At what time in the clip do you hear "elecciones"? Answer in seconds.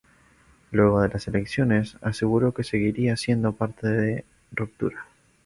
1.27-1.95